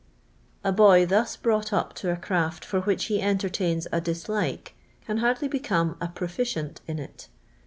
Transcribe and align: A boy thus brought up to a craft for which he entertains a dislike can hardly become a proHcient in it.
A 0.63 0.71
boy 0.71 1.05
thus 1.05 1.35
brought 1.35 1.71
up 1.71 1.93
to 1.97 2.11
a 2.11 2.15
craft 2.15 2.65
for 2.65 2.81
which 2.81 3.05
he 3.05 3.21
entertains 3.21 3.85
a 3.91 4.01
dislike 4.01 4.73
can 5.05 5.17
hardly 5.17 5.47
become 5.47 5.95
a 6.01 6.07
proHcient 6.07 6.77
in 6.87 6.97
it. 6.97 7.27